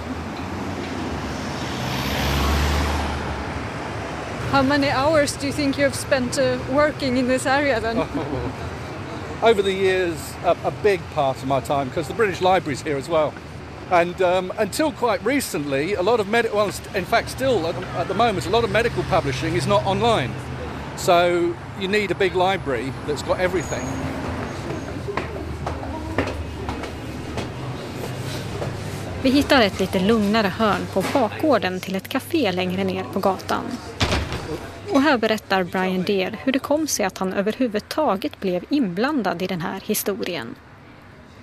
[4.50, 7.98] How many hours do you think you have spent uh, working in this area then?
[9.42, 12.96] Over the years, a, a big part of my time, because the British Library's here
[12.96, 13.34] as well.
[13.90, 18.08] And um, until quite recently, a lot of medical, well, in fact, still at, at
[18.08, 20.30] the moment, a lot of medical publishing is not online.
[20.96, 23.86] So you need a big library that's got everything.
[29.22, 33.64] Vi hittar ett lite lugnare hörn på bakgården till ett café längre ner på gatan.
[34.92, 39.46] Och här berättar Brian Deer hur det kom sig att han överhuvudtaget blev inblandad i
[39.46, 40.54] den här historien.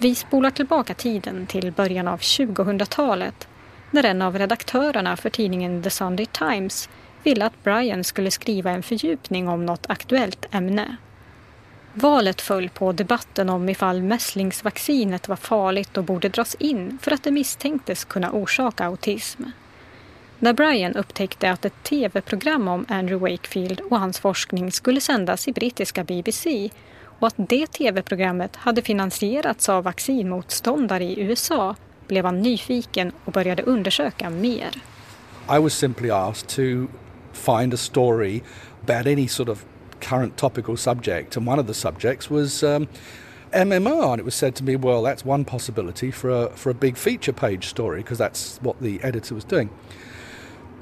[0.01, 3.47] Vi spolar tillbaka tiden till början av 2000-talet
[3.91, 6.89] när en av redaktörerna för tidningen The Sunday Times
[7.23, 10.95] ville att Brian skulle skriva en fördjupning om något aktuellt ämne.
[11.93, 17.23] Valet föll på debatten om ifall mässlingsvaccinet var farligt och borde dras in för att
[17.23, 19.43] det misstänktes kunna orsaka autism.
[20.39, 25.51] När Brian upptäckte att ett tv-program om Andrew Wakefield och hans forskning skulle sändas i
[25.51, 26.69] brittiska BBC
[27.21, 31.75] och att det tv-programmet hade finansierats av vaccinmotståndare i USA
[32.07, 34.83] blev han nyfiken och började undersöka mer.
[35.57, 36.87] I was simply asked to
[37.33, 38.41] find a story
[38.83, 39.65] about any sort of
[39.99, 42.87] current topical subject, and one of the subjects was um,
[43.51, 46.73] MMR, and it was said to me, well, that's one possibility for a for a
[46.73, 49.69] big feature page story because that's what the editor was doing.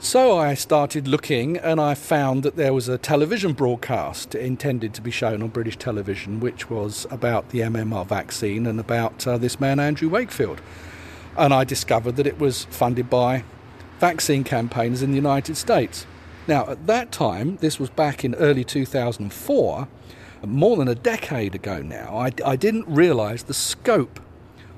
[0.01, 5.01] So I started looking, and I found that there was a television broadcast intended to
[5.01, 9.59] be shown on British television, which was about the MMR vaccine and about uh, this
[9.59, 10.61] man Andrew Wakefield.
[11.35, 13.43] And I discovered that it was funded by
[13.99, 16.05] vaccine campaigners in the United States.
[16.47, 19.87] Now, at that time, this was back in early 2004,
[20.45, 24.21] more than a decade ago now, I, I didn't realise the scope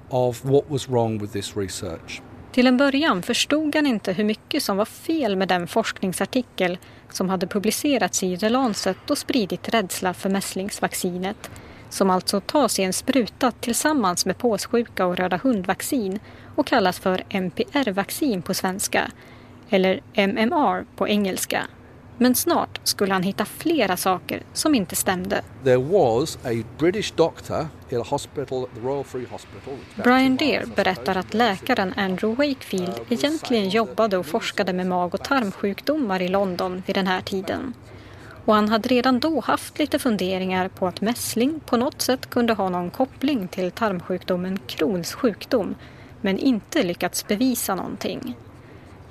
[0.10, 2.24] of what was wrong with this research.
[2.52, 6.78] Till en början förstod han inte hur mycket som var fel med den forskningsartikel
[7.10, 11.52] som hade publicerats i The Lancet och spridit rädsla för mässlingsvaccinet,
[11.90, 16.20] som alltså tas i en spruta tillsammans med påssjuka och röda hundvaccin
[16.56, 19.12] och kallas för MPR-vaccin på svenska,
[19.70, 21.68] eller MMR på engelska.
[22.22, 25.42] Men snart skulle han hitta flera saker som inte stämde.
[29.96, 36.22] Brian Deer berättar att läkaren Andrew Wakefield egentligen jobbade och forskade med mag och tarmsjukdomar
[36.22, 37.74] i London vid den här tiden.
[38.46, 42.54] Och han hade redan då haft lite funderingar på att mässling på något sätt kunde
[42.54, 45.76] ha någon koppling till tarmsjukdomen Crohns sjukdom
[46.22, 48.36] men inte lyckats bevisa någonting.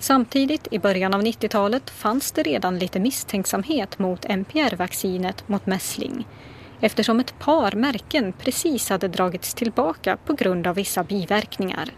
[0.01, 6.27] Samtidigt, i början av 90-talet, fanns det redan lite misstänksamhet mot MPR-vaccinet mot mässling
[6.81, 11.91] eftersom ett par märken precis hade dragits tillbaka på grund av vissa biverkningar.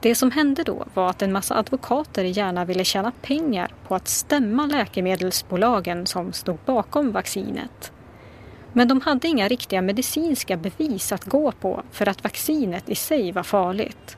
[0.00, 4.08] Det som hände då var att en massa advokater gärna ville tjäna pengar på att
[4.08, 7.92] stämma läkemedelsbolagen som stod bakom vaccinet.
[8.72, 13.32] Men de hade inga riktiga medicinska bevis att gå på för att vaccinet i sig
[13.32, 14.16] var farligt.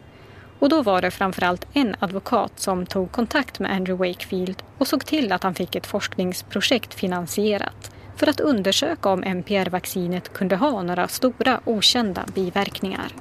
[0.59, 5.06] Och då var det framförallt en advokat som tog kontakt med Andrew Wakefield och såg
[5.06, 11.09] till att han fick ett forskningsprojekt finansierat för att undersöka om MPR-vaccinet kunde ha några
[11.09, 13.12] stora okända biverkningar.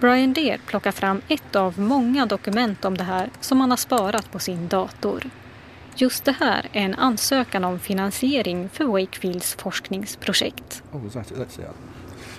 [0.00, 4.32] Brian Deer plockar fram ett av många dokument om det här som han har sparat
[4.32, 5.30] på sin dator.
[5.96, 10.82] Just det här är en ansökan om finansiering för Wakefields forskningsprojekt.
[10.92, 11.36] Oh, that it?
[11.36, 11.64] Let's see.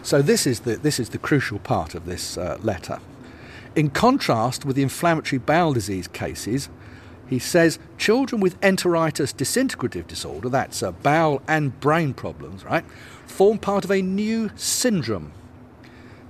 [0.04, 3.00] So this is the this is the crucial part of this uh, letter.
[3.80, 6.68] In contrast with the inflammatory bowel disease cases,
[7.30, 12.84] he says children with enteritis disintegrative disorder, that's uh, bowel and brain problems, right,
[13.26, 15.32] form part of a new syndrome.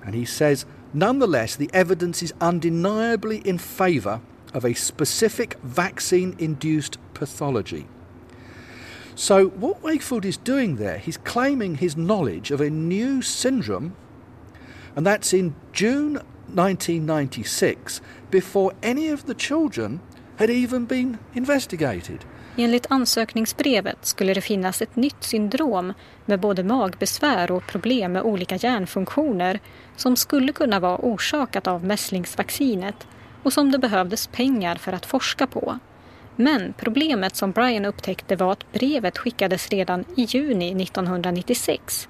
[0.05, 4.21] And he says, nonetheless, the evidence is undeniably in favour
[4.53, 7.87] of a specific vaccine induced pathology.
[9.15, 13.95] So, what Wakefield is doing there, he's claiming his knowledge of a new syndrome,
[14.95, 16.21] and that's in June
[16.57, 19.99] 1996, before any of the children
[20.37, 22.25] had even been investigated.
[22.57, 25.93] Enligt ansökningsbrevet skulle det finnas ett nytt syndrom
[26.25, 29.59] med både magbesvär och problem med olika hjärnfunktioner
[29.95, 33.07] som skulle kunna vara orsakat av mässlingsvaccinet
[33.43, 35.79] och som det behövdes pengar för att forska på.
[36.35, 42.07] Men problemet som Brian upptäckte var att brevet skickades redan i juni 1996.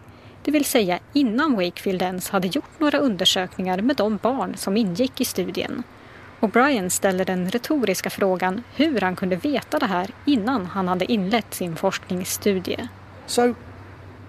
[0.50, 5.22] Det vill säga innan Wakefield ens hade gjort några undersökningar med de barn som ingick
[5.22, 5.84] i studien.
[6.40, 11.12] Och Brian ställer den retoriska frågan hur han kunde veta det här innan han hade
[11.12, 12.88] inlett sin forskningsstudie.
[13.26, 13.50] So,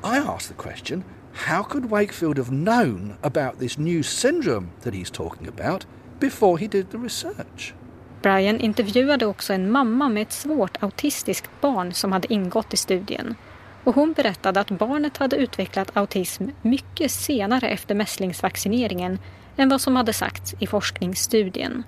[0.02, 5.12] I asked the question how could Wakefield have known about this new syndrome that he's
[5.12, 5.86] talking about
[6.18, 7.74] before he did the research?
[8.22, 13.36] Brian intervjuade också en mamma med ett svårt autistiskt barn som hade ingått i studien.
[13.84, 19.18] Och hon berättade att barnet hade utvecklat autism mycket senare efter mässlingsvaccineringen
[19.56, 21.82] än vad som hade sagts i forskningsstudien.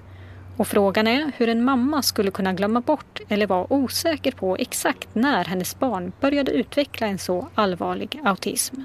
[0.57, 5.09] Och frågan är hur en mamma skulle kunna glömma bort eller vara osäker på exakt
[5.15, 8.77] när hennes barn började utveckla en så allvarlig autism.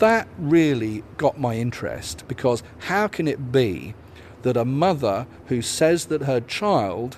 [0.00, 3.94] That really got my interest because how can it be
[4.42, 7.16] that a mother who says that her child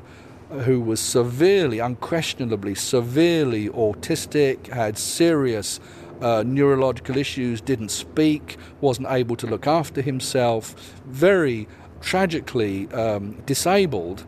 [0.50, 5.80] who was severely, unquestionably severely autistic, had serious
[6.20, 10.74] uh, neurological issues, didn't speak, wasn't able to look after himself,
[11.06, 11.68] very
[12.00, 14.24] tragically um, disabled,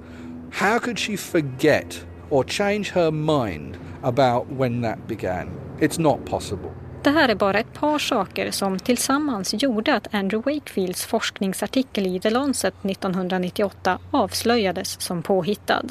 [0.50, 5.50] how could she forget or change her mind about when that began?
[5.80, 6.70] It's not possible.
[7.02, 12.20] Det här är bara ett par saker som tillsammans gjorde att Andrew Wakefields forskningsartikel i
[12.20, 15.84] The Lancet 1998 avslöjades som påhittad.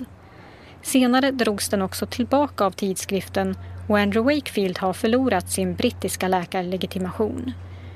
[0.88, 3.58] Senare drogs den också tillbaka av tidskriften
[3.88, 7.52] och Andrew Wakefield har förlorat sin brittiska läkarlegitimation.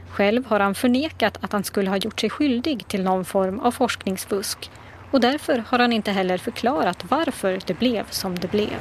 [0.10, 3.72] Själv har han förnekat att han skulle ha gjort sig skyldig till någon form av
[3.72, 4.72] forskningsfusk
[5.12, 8.80] och därför har han inte heller förklarat varför det blev som det blev.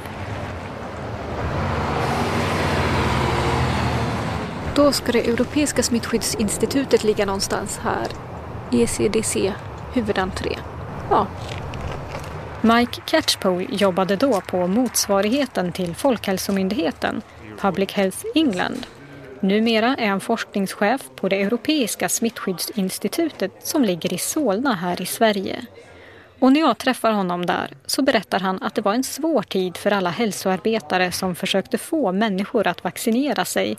[4.75, 8.07] Då ska det Europeiska smittskyddsinstitutet ligga någonstans här.
[8.71, 9.53] ECDC,
[9.93, 10.57] huvudentré.
[11.09, 11.27] Ja.
[12.63, 17.21] Mike Catchpole jobbade då på motsvarigheten till Folkhälsomyndigheten,
[17.59, 18.85] Public Health England.
[19.39, 25.65] Numera är han forskningschef på det Europeiska smittskyddsinstitutet som ligger i Solna här i Sverige.
[26.39, 29.77] Och när jag träffar honom där så berättar han att det var en svår tid
[29.77, 33.77] för alla hälsoarbetare som försökte få människor att vaccinera sig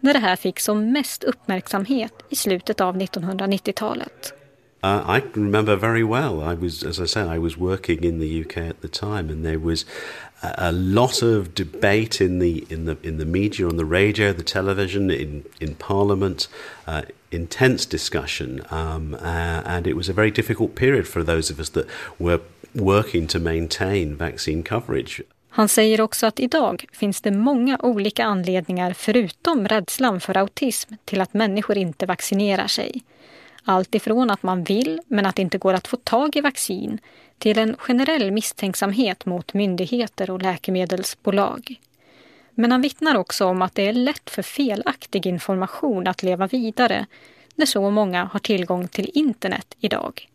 [0.00, 4.41] när det här fick som mest uppmärksamhet i slutet av 1990-talet.
[4.82, 6.42] Uh, I can remember very well.
[6.42, 9.44] I was, as I said, I was working in the UK at the time, and
[9.44, 9.84] there was
[10.42, 14.32] a, a lot of debate in the in the in the media, on the radio,
[14.32, 16.48] the television, in in Parliament.
[16.86, 21.58] Uh, intense discussion, um, uh, and it was a very difficult period for those of
[21.58, 21.86] us that
[22.18, 22.40] were
[22.74, 25.22] working to maintain vaccine coverage.
[25.54, 31.20] Han säger också att idag finns det många olika anledningar förutom rädslan för autism till
[31.20, 33.02] att människor inte vaccinerar sig.
[33.64, 36.98] Allt ifrån att man vill men att det inte går att få tag i vaccin
[37.38, 41.80] till en generell misstänksamhet mot myndigheter och läkemedelsbolag.
[42.54, 47.06] Men han vittnar också om att det är lätt för felaktig information att leva vidare
[47.54, 50.28] när så många har tillgång till internet idag.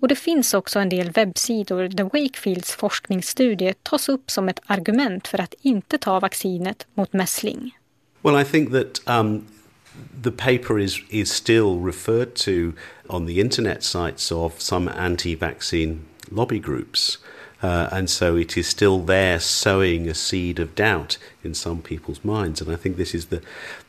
[0.00, 5.28] Och det finns också en del webbsidor där Wakefields forskningsstudie tas upp som ett argument
[5.28, 7.78] för att inte ta vaccinet mot mässling.
[8.22, 9.46] Well, I think that um,
[10.20, 12.74] the paper is is still referred to
[13.08, 17.18] on the internet sites of some anti-vaccine lobby groups.
[17.62, 22.22] Uh, and so it is still there sowing a seed of doubt in some people's
[22.22, 22.60] minds.
[22.60, 23.40] And I think this is the,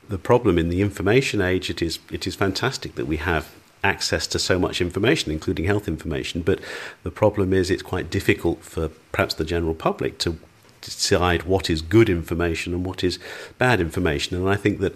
[0.08, 1.70] the problem in the information age.
[1.70, 3.54] It is, it is fantastic that we have
[3.84, 6.42] access to so much information, including health information.
[6.42, 6.60] But
[7.04, 10.38] the problem is it's quite difficult for perhaps the general public to
[10.82, 13.20] decide what is good information and what is
[13.58, 14.38] bad information.
[14.38, 14.96] And I think that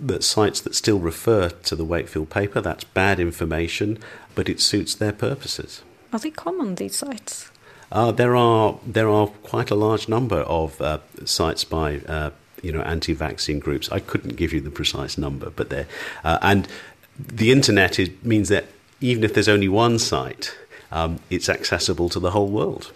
[0.00, 3.98] that sites that still refer to the Wakefield paper, that's bad information,
[4.34, 5.82] but it suits their purposes.
[6.12, 7.50] Are they common, these sites?
[7.92, 12.30] Uh, there are there are quite a large number of uh, sites by uh,
[12.62, 13.90] you know anti-vaccine groups.
[13.92, 15.86] I couldn't give you the precise number, but there
[16.24, 16.66] uh, and
[17.18, 18.66] the internet is, means that
[19.00, 20.56] even if there's only one site,
[20.90, 22.92] um, it's accessible to the whole world.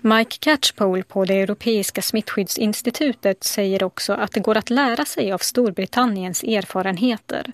[0.00, 5.38] Mike Catchpole på det Europeiska smittskyddsinstitutet säger också att det går att lära sig av
[5.38, 7.52] Storbritanniens erfarenheter.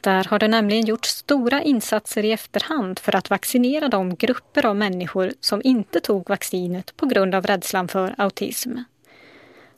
[0.00, 4.76] Där har det nämligen gjorts stora insatser i efterhand för att vaccinera de grupper av
[4.76, 8.78] människor som inte tog vaccinet på grund av rädslan för autism.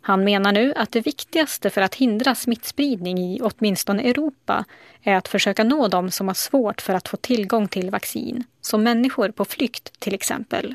[0.00, 4.64] Han menar nu att det viktigaste för att hindra smittspridning i åtminstone Europa
[5.02, 8.82] är att försöka nå dem som har svårt för att få tillgång till vaccin, som
[8.82, 10.74] människor på flykt till exempel.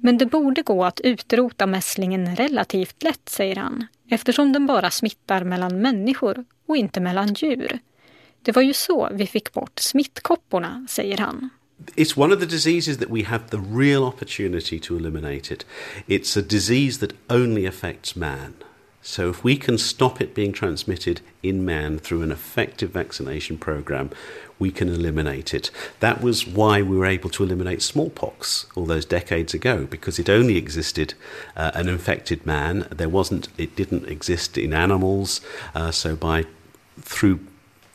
[0.00, 5.44] Men det borde gå att utrota mässlingen relativt lätt, säger han, eftersom den bara smittar
[5.44, 7.78] mellan människor och inte mellan djur.
[8.42, 11.50] Det var ju så vi fick bort smittkopporna, säger han.
[11.96, 15.66] It's one of the diseases that we have the real opportunity to eliminate it.
[16.06, 18.54] It's a disease that only affects man.
[19.02, 24.10] So if we can stop it being transmitted in man through an effective vaccination program,
[24.58, 25.70] we can eliminate it.
[26.00, 30.28] That was why we were able to eliminate smallpox all those decades ago because it
[30.28, 31.14] only existed
[31.56, 32.88] uh, an infected man.
[32.90, 35.40] There wasn't it didn't exist in animals.
[35.74, 36.46] Uh, so by
[37.00, 37.40] through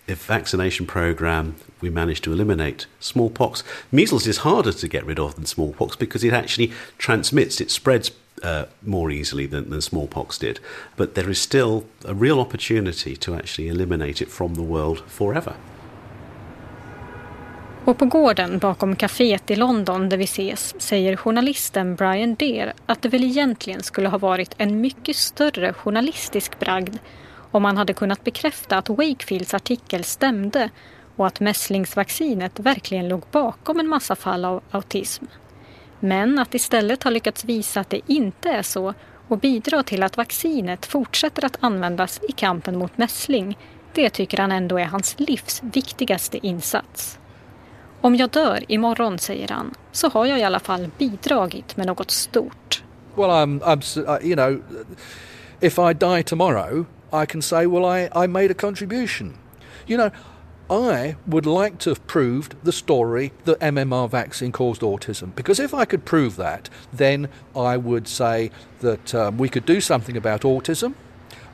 [0.07, 3.63] a vaccination program, we managed to eliminate smallpox.
[3.91, 8.11] Measles is harder to get rid of than smallpox because it actually transmits, it spreads
[8.41, 10.59] uh, more easily than, than smallpox did.
[10.97, 15.55] But there is still a real opportunity to actually eliminate it from the world forever.
[17.85, 23.01] Och på gården bakom kaféet i London där vi ses säger journalisten Brian Deer att
[23.01, 26.97] det väl egentligen skulle ha varit en mycket större journalistisk bragd
[27.51, 30.69] om man hade kunnat bekräfta att Wakefields artikel stämde
[31.15, 35.25] och att mässlingsvaccinet verkligen låg bakom en massa fall av autism.
[35.99, 38.93] Men att istället ha lyckats visa att det inte är så
[39.27, 43.57] och bidra till att vaccinet fortsätter att användas i kampen mot mässling,
[43.93, 47.19] det tycker han ändå är hans livs viktigaste insats.
[48.03, 52.11] Om jag dör imorgon, säger han, så har jag i alla fall bidragit med något
[52.11, 52.83] stort.
[53.15, 54.61] Well, I'm, I'm, uh, you know,
[55.61, 56.85] if I die tomorrow,
[57.23, 59.37] I can say, well, I, I made a contribution.
[59.87, 60.11] You know,
[60.69, 65.33] I would like to have proved the story that MMR vaccine caused autism.
[65.35, 69.79] Because if I could prove that, then I would say that um, we could do
[69.79, 70.93] something about autism.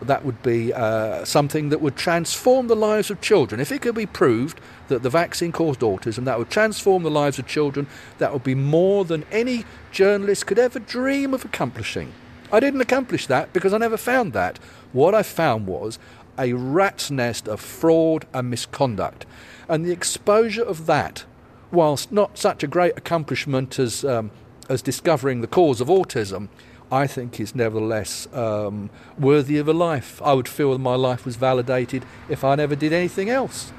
[0.02, 3.60] That would be uh, something that would transform the lives of children.
[3.60, 7.38] If it could be proved that the vaccine caused autism, that would transform the lives
[7.38, 7.86] of children,
[8.18, 12.14] that would be more than any journalist could ever dream of accomplishing.
[12.52, 14.58] I didn't accomplish that because I never found that.
[14.94, 16.00] What I found was
[16.38, 19.26] a rat's nest of fraud and misconduct.
[19.68, 21.26] And the exposure of that,
[21.72, 24.32] whilst not such a great accomplishment as, um,
[24.70, 26.48] as discovering the cause of autism,
[26.92, 30.22] I think is nevertheless um, worthy of a life.
[30.22, 33.74] I would feel my life was validated if I never did anything else.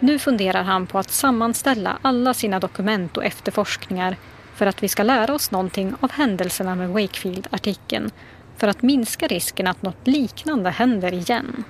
[0.00, 4.16] Nu funderar han på att sammanställa alla sina dokument och efterforskningar
[4.54, 8.10] för att vi ska lära oss någonting av händelserna med Wakefield-artikeln
[8.56, 11.64] för att minska risken att något liknande händer igen.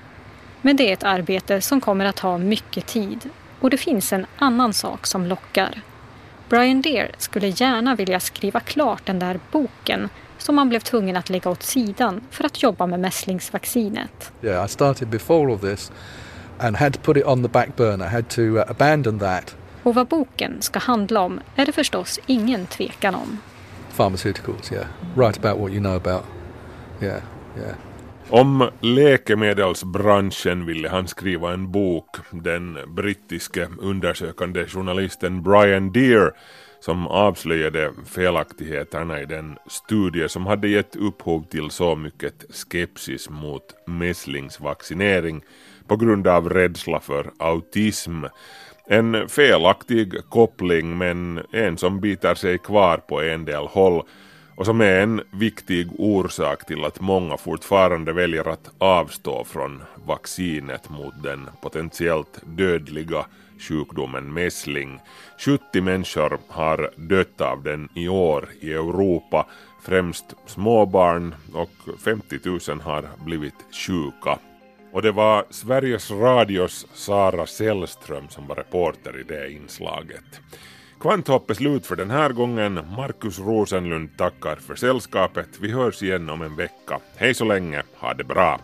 [0.61, 4.25] Men det är ett arbete som kommer att ta mycket tid och det finns en
[4.37, 5.81] annan sak som lockar.
[6.49, 11.29] Brian Deer skulle gärna vilja skriva klart den där boken som han blev tvungen att
[11.29, 14.31] lägga åt sidan för att jobba med mässlingsvaccinet.
[14.41, 15.91] Yeah, I started before all this
[16.59, 19.55] and had to put it on the back burner, had to uh, abandon that.
[19.83, 23.39] Och vad boken ska handla om är det förstås ingen tvekan om.
[23.95, 24.85] Pharmaceuticals, yeah.
[25.15, 26.23] Write about what you know about.
[27.01, 27.21] Yeah,
[27.57, 27.75] yeah.
[28.29, 32.17] Om läkemedelsbranschen ville han skriva en bok.
[32.31, 36.31] Den brittiske undersökande journalisten Brian Deere
[36.87, 43.63] som avslöjade felaktigheterna i den studie som hade gett upphov till så mycket skepsis mot
[43.87, 45.41] mässlingsvaccinering
[45.87, 48.23] på grund av rädsla för autism.
[48.85, 54.03] En felaktig koppling men en som biter sig kvar på en del håll
[54.55, 60.89] och som är en viktig orsak till att många fortfarande väljer att avstå från vaccinet
[60.89, 63.25] mot den potentiellt dödliga
[63.59, 64.99] sjukdomen mässling.
[65.37, 69.45] 70 människor har dött av den i år i Europa,
[69.81, 74.39] främst småbarn och 50 000 har blivit sjuka.
[74.91, 80.41] Och det var Sveriges Radios Sara Sällström som var reporter i det inslaget.
[80.99, 82.79] Kvanthopp är slut för den här gången.
[82.97, 85.49] Markus Rosenlund tackar för sällskapet.
[85.61, 86.99] Vi hörs igen om en vecka.
[87.15, 88.59] Hej så länge, ha det bra!